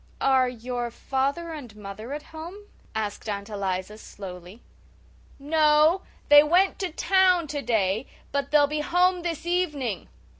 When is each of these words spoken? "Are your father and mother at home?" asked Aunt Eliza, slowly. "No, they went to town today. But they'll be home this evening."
"Are 0.19 0.49
your 0.49 0.89
father 0.89 1.51
and 1.53 1.75
mother 1.75 2.11
at 2.11 2.23
home?" 2.33 2.63
asked 2.95 3.29
Aunt 3.29 3.49
Eliza, 3.49 3.99
slowly. 3.99 4.63
"No, 5.37 6.01
they 6.27 6.41
went 6.41 6.79
to 6.79 6.91
town 6.91 7.45
today. 7.45 8.07
But 8.31 8.49
they'll 8.49 8.65
be 8.65 8.79
home 8.81 9.21
this 9.21 9.45
evening." 9.45 10.09